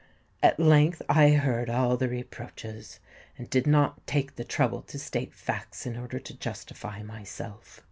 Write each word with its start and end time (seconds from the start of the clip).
At 0.41 0.59
length 0.59 1.03
I 1.07 1.29
heard 1.29 1.69
all 1.69 1.95
the 1.95 2.09
reproaches, 2.09 2.99
and 3.37 3.47
did 3.47 3.67
not 3.67 4.07
take 4.07 4.35
the 4.35 4.43
trouble 4.43 4.81
to 4.81 4.97
state 4.97 5.31
facts 5.35 5.85
in 5.85 5.95
order 5.95 6.17
to 6.17 6.35
justify 6.35 7.03
myself. 7.03 7.79